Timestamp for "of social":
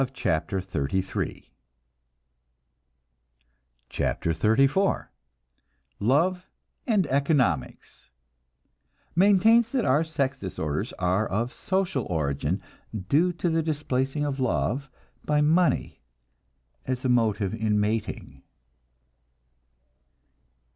11.27-12.05